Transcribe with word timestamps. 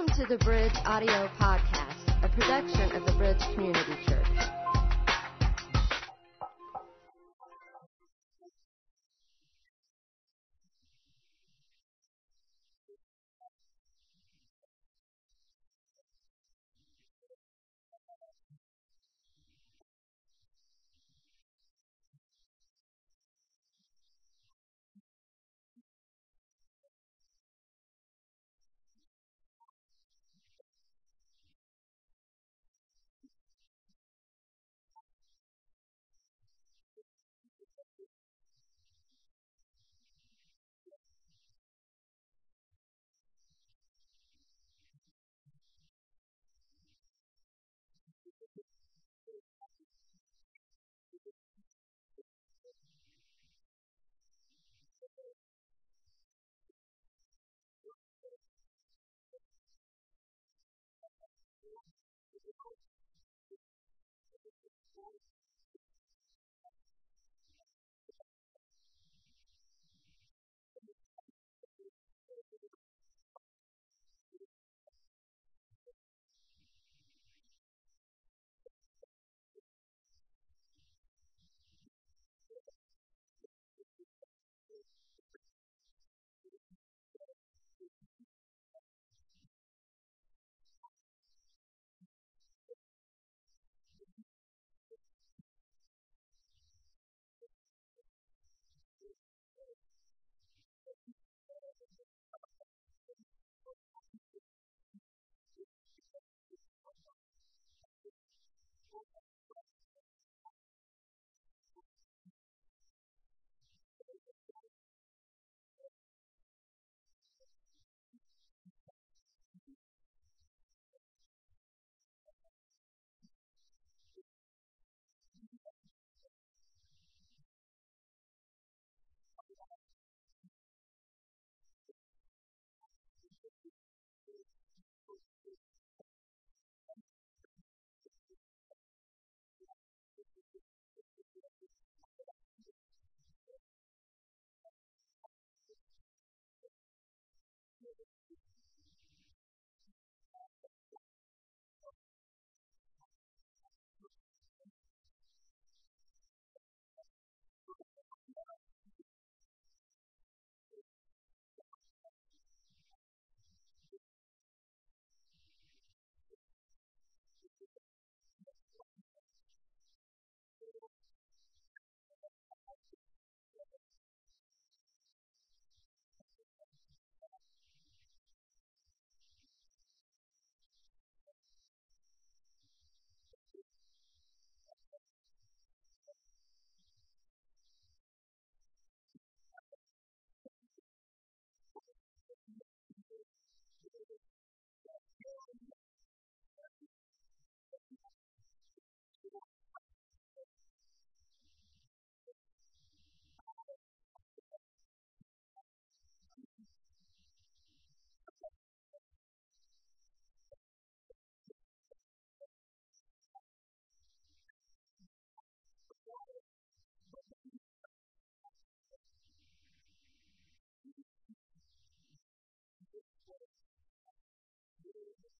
Welcome 0.00 0.16
to 0.24 0.28
the 0.30 0.42
Bridge 0.42 0.72
Audio 0.86 1.28
Podcast, 1.38 2.24
a 2.24 2.28
production 2.30 2.90
of 2.96 3.04
the 3.04 3.12
Bridge 3.18 3.42
Community 3.52 3.92
Church. 4.06 4.39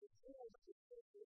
Thank 0.00 0.10
you. 1.16 1.27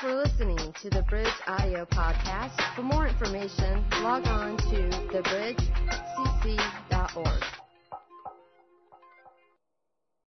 for 0.00 0.14
listening 0.14 0.72
to 0.80 0.88
the 0.90 1.02
Bridge 1.02 1.26
Audio 1.48 1.84
Podcast. 1.86 2.52
For 2.76 2.82
more 2.82 3.08
information, 3.08 3.84
log 4.00 4.24
on 4.28 4.56
to 4.56 4.88
thebridgecc.org. 5.10 7.57